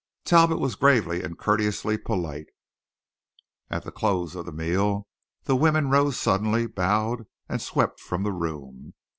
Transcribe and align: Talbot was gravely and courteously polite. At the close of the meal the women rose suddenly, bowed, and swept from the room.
Talbot 0.25 0.57
was 0.57 0.73
gravely 0.73 1.21
and 1.21 1.37
courteously 1.37 1.99
polite. 1.99 2.47
At 3.69 3.83
the 3.83 3.91
close 3.91 4.33
of 4.33 4.47
the 4.47 4.51
meal 4.51 5.05
the 5.43 5.55
women 5.55 5.91
rose 5.91 6.19
suddenly, 6.19 6.65
bowed, 6.65 7.27
and 7.47 7.61
swept 7.61 7.99
from 7.99 8.23
the 8.23 8.33
room. 8.33 8.95